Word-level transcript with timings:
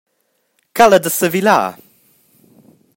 Cala 0.77 0.99
da 1.03 1.11
sevilar! 1.19 1.73